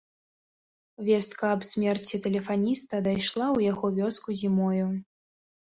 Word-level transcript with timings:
Вестка 1.09 1.51
аб 1.57 1.61
смерці 1.73 2.21
тэлефаніста 2.25 3.05
дайшла 3.11 3.45
ў 3.57 3.73
яго 3.73 3.85
вёску 4.01 4.29
зімою. 4.43 4.85